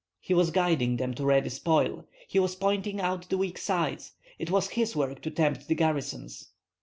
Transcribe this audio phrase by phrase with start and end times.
[0.19, 4.49] He was guiding them to ready spoil, he was pointing out the weak sides; it
[4.49, 6.49] was his work to tempt the garrisons.